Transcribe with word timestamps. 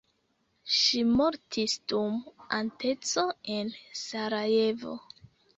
Ŝi 0.75 1.01
mortis 1.17 1.75
dum 1.93 2.17
atenco 2.61 3.27
en 3.59 3.73
Sarajevo. 4.03 4.99